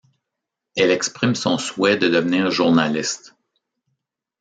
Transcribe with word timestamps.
Elle 0.75 0.89
exprime 0.89 1.35
son 1.35 1.59
souhait 1.59 1.95
de 1.95 2.09
devenir 2.09 2.49
journaliste. 2.49 3.35